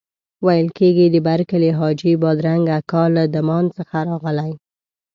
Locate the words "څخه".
3.77-3.97